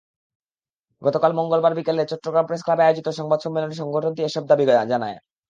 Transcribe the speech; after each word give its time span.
গতকাল 1.01 1.31
মঙ্গলবার 1.39 1.73
বিকেলে 1.77 2.03
চট্টগ্রাম 2.11 2.45
প্রেসক্লাবে 2.47 2.83
আয়োজিত 2.85 3.07
সংবাদ 3.19 3.39
সম্মেলনে 3.41 3.75
সংগঠনটি 3.81 4.21
এসব 4.23 4.43
দাবি 4.49 4.65
জানায়। 4.91 5.17